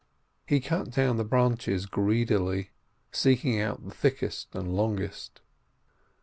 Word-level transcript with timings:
He 0.47 0.59
cut 0.61 0.89
down 0.89 1.17
the 1.17 1.23
branches 1.23 1.85
greedily, 1.85 2.71
seeking 3.11 3.61
out 3.61 3.85
the 3.87 3.93
thickest 3.93 4.55
and 4.55 4.73
longest. 4.75 5.41